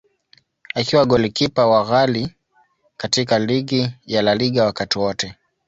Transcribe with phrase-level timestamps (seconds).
[0.75, 2.35] Akiwa golikipa wa ghali
[2.97, 5.35] katika ligi ya La Liga wakati wote.